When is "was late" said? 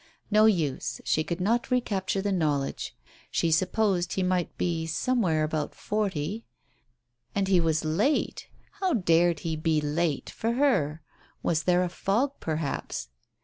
7.59-8.47